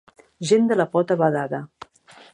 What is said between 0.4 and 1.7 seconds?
Gent de la pota badada.